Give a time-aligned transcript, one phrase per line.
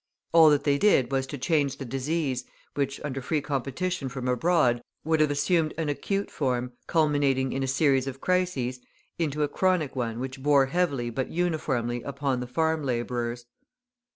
[0.33, 4.81] All that they did was to change the disease, which, under free competition from abroad,
[5.03, 8.79] would have assumed an acute form, culminating in a series of crises,
[9.19, 13.45] into a chronic one which bore heavily but uniformly upon the farm labourers.